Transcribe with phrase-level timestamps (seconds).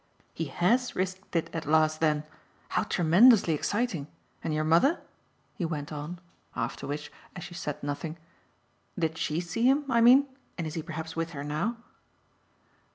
[0.33, 2.23] "He HAS risked it at last then?
[2.69, 4.07] How tremendously exciting!
[4.43, 4.99] And your mother?"
[5.53, 6.17] he went on;
[6.55, 8.17] after which, as she said nothing:
[8.97, 10.27] "Did SHE see him, I mean,
[10.57, 11.77] and is he perhaps with her now?"